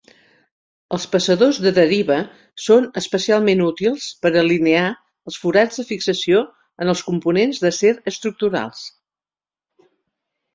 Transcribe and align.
Els 0.95 1.03
passadors 1.15 1.57
de 1.65 1.71
deriva 1.73 2.15
són 2.67 2.87
especialment 3.01 3.61
útils 3.65 4.07
per 4.23 4.31
alinear 4.41 4.87
els 4.93 5.37
forats 5.45 5.83
de 5.83 5.87
fixació 5.91 6.41
en 6.87 6.95
els 6.95 7.05
components 7.11 7.61
d'acer 7.67 7.93
estructurals. 8.15 8.83